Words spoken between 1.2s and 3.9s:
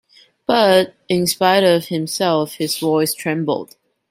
spite of himself his voice trembled.